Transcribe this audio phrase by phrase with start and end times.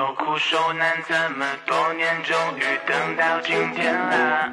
[0.00, 4.50] 受苦受难这么多年，终于等到今天啦。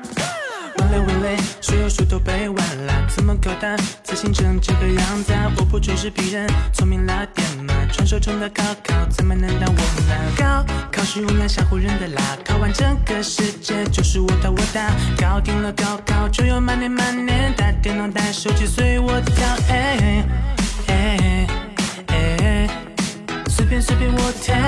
[0.78, 3.78] 问嘞问嘞，所有书都背完了，怎么搞的？
[4.04, 7.74] 自信成这个样子，我不准是别人，聪明了点嘛。
[7.94, 10.14] 传说中的高考，怎么能当我呢？
[10.38, 14.82] 高考是用来吓唬人的啦，考完整个世界就是我的我的。
[15.18, 20.26] 搞定了高考，就有满年满年，带电脑带手机随我跳，哎
[20.90, 21.48] 哎
[22.08, 22.70] 哎，
[23.48, 24.54] 随便随便我跳，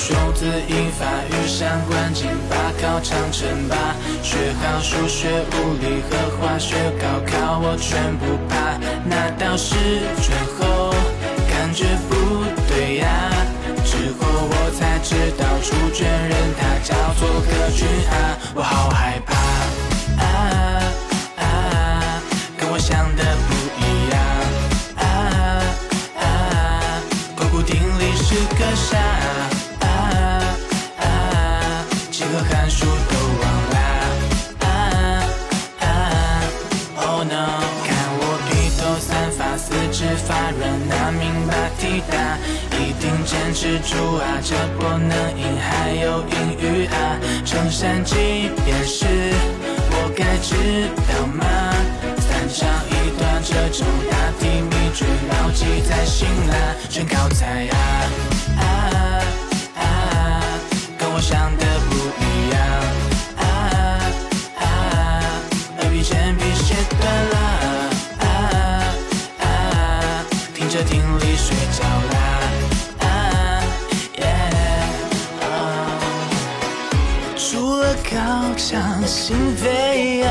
[0.00, 3.76] 数字音法语上关紧把考场称霸，
[4.22, 8.80] 学好数学、物理和化学，高考我全不怕。
[9.04, 9.76] 拿到试
[10.22, 10.34] 卷
[37.30, 42.36] no，看我披头散发，四肢发软，拿命把题打，
[42.76, 49.06] 一定坚持住啊，这波能赢，还有英语啊，乘上几遍是
[49.92, 51.46] 我该知道吗？
[52.18, 57.76] 三长一短这种大题秘诀牢记在心啦，全靠猜啊，
[70.70, 71.82] 着听力睡着
[72.12, 72.16] 啦
[73.00, 73.04] 啊
[74.18, 74.24] 耶
[75.42, 75.98] 啊。
[77.36, 80.28] 除了考场心飞扬，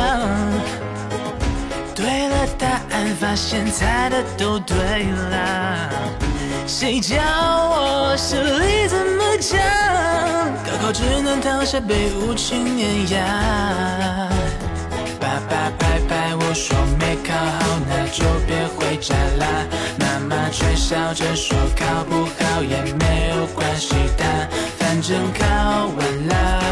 [1.93, 4.77] 对了答案，发现猜的都对
[5.29, 5.89] 啦。
[6.65, 9.59] 谁教我实力怎么讲？
[10.63, 14.29] 高考只能躺下被无情碾压。
[20.89, 25.45] 笑着说考不好也没有关系的，反正考
[25.85, 26.63] 完了，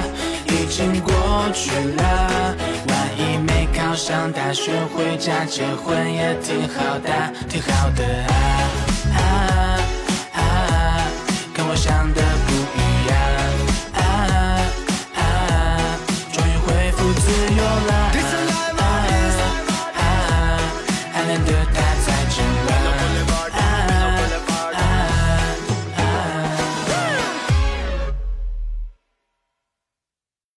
[0.48, 1.14] 已经过
[1.54, 2.56] 去了。
[2.88, 8.34] 万一没考上大学，回家结婚也挺好的，挺好的啊
[9.14, 9.20] 啊
[10.34, 10.42] 啊，
[11.54, 13.16] 跟我想的不一样
[13.94, 14.02] 啊
[15.14, 15.22] 啊，
[16.34, 17.94] 终于恢复自由了。
[18.80, 18.82] 啊
[19.96, 20.02] 啊，
[21.14, 21.87] 暗恋的他。